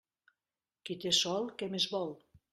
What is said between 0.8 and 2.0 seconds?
Qui té sol, què més